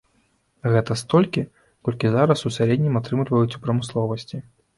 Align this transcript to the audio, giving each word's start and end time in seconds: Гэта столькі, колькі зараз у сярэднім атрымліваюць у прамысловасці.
Гэта 0.75 0.95
столькі, 1.01 1.43
колькі 1.89 2.11
зараз 2.15 2.39
у 2.51 2.53
сярэднім 2.57 2.97
атрымліваюць 3.03 3.55
у 3.61 3.63
прамысловасці. 3.69 4.43